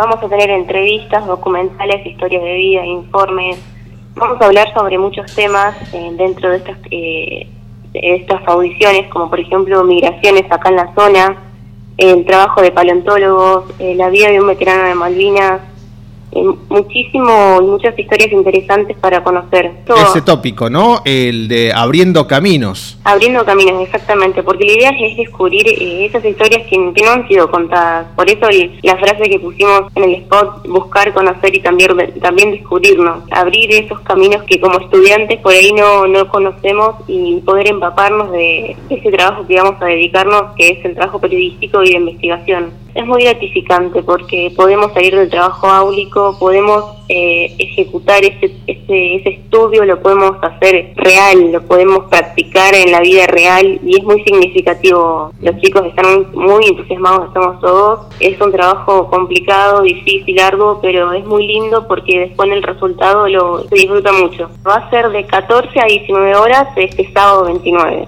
[0.00, 3.58] Vamos a tener entrevistas, documentales, historias de vida, informes.
[4.14, 7.48] Vamos a hablar sobre muchos temas eh, dentro de estas, eh,
[7.94, 11.36] estas audiciones, como por ejemplo migraciones acá en la zona,
[11.96, 15.62] el trabajo de paleontólogos, eh, la vida de un veterano de Malvinas,
[16.30, 19.72] eh, muchísimo, muchas historias interesantes para conocer.
[20.08, 21.00] Ese tópico, ¿no?
[21.04, 22.98] El de abriendo caminos.
[23.04, 27.50] Abriendo caminos, exactamente, porque la idea es descubrir eh, esas historias que, no han sido
[27.50, 28.08] contadas.
[28.14, 28.46] Por eso
[28.82, 33.24] la frase que pusimos en el spot, buscar, conocer y también, también descubrirnos.
[33.30, 38.76] Abrir esos caminos que como estudiantes por ahí no, no conocemos y poder empaparnos de
[38.90, 42.87] ese trabajo que vamos a dedicarnos, que es el trabajo periodístico y de investigación.
[42.94, 49.28] Es muy gratificante porque podemos salir del trabajo áulico, podemos eh, ejecutar ese, ese, ese
[49.30, 54.22] estudio, lo podemos hacer real, lo podemos practicar en la vida real y es muy
[54.24, 55.32] significativo.
[55.40, 58.00] Los chicos están muy entusiasmados, estamos todos.
[58.20, 63.66] Es un trabajo complicado, difícil, largo, pero es muy lindo porque después el resultado lo
[63.68, 64.50] se disfruta mucho.
[64.66, 68.06] Va a ser de 14 a 19 horas este sábado 29.